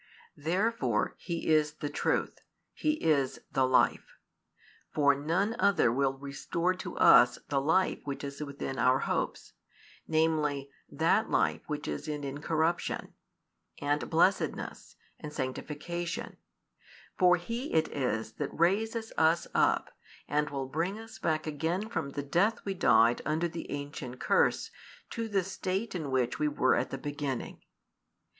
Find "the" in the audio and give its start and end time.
1.73-1.87, 3.51-3.67, 7.49-7.61, 22.13-22.23, 23.47-23.69, 25.27-25.43, 26.89-26.97